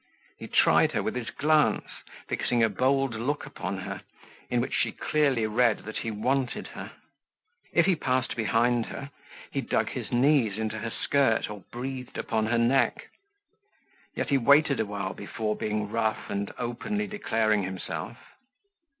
He 0.39 0.47
tried 0.47 0.93
her 0.93 1.03
with 1.03 1.13
his 1.13 1.29
glance, 1.29 1.87
fixing 2.27 2.63
a 2.63 2.69
bold 2.69 3.13
look 3.13 3.45
upon 3.45 3.77
her, 3.81 4.01
in 4.49 4.59
which 4.59 4.73
she 4.73 4.91
clearly 4.91 5.45
read 5.45 5.83
that 5.85 5.97
he 5.99 6.09
wanted 6.09 6.69
her. 6.69 6.93
If 7.71 7.85
he 7.85 7.95
passed 7.95 8.35
behind 8.35 8.87
her, 8.87 9.11
he 9.51 9.61
dug 9.61 9.89
his 9.89 10.11
knees 10.11 10.57
into 10.57 10.79
her 10.79 10.89
skirt, 10.89 11.51
or 11.51 11.65
breathed 11.71 12.17
upon 12.17 12.47
her 12.47 12.57
neck. 12.57 13.09
Yet 14.15 14.29
he 14.29 14.39
waited 14.39 14.79
a 14.79 14.87
while 14.87 15.13
before 15.13 15.55
being 15.55 15.87
rough 15.87 16.31
and 16.31 16.51
openly 16.57 17.05
declaring 17.05 17.61
himself. 17.61 18.17